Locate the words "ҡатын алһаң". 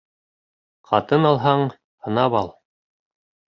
0.91-1.63